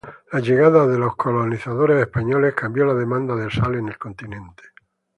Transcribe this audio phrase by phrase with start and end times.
[0.31, 4.63] La llegada de los colonizadores españoles cambió la demanda de sal en el continente.